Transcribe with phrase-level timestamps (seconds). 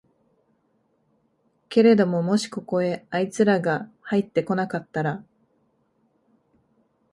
[1.69, 5.23] けれどももしここへあいつらがはいって来なかったら、